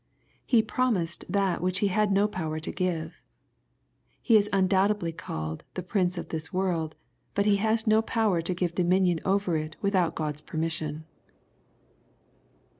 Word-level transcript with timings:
He 0.47 0.63
promised 0.63 1.25
that 1.29 1.61
which 1.61 1.83
ne 1.83 1.87
had 1.89 2.11
no 2.11 2.27
power 2.27 2.59
to 2.59 2.71
give. 2.71 3.23
He 4.19 4.35
is 4.35 4.49
undoubtedly 4.51 5.11
called" 5.11 5.63
prince 5.87 6.17
of 6.17 6.29
this 6.29 6.51
world," 6.51 6.95
but 7.35 7.45
he 7.45 7.57
has 7.57 7.85
no 7.85 8.01
power 8.01 8.41
to 8.41 8.53
give 8.55 8.73
dominion 8.73 9.19
over 9.23 9.55
it 9.57 9.75
without 9.79 10.15
God's 10.15 10.41
permission. 10.41 11.05